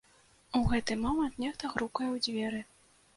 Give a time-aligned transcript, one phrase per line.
[0.59, 2.63] У гэты момант нехта грукае ў дзверы.